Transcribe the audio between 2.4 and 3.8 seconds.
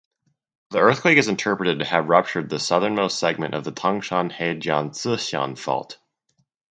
the southernmost segment of the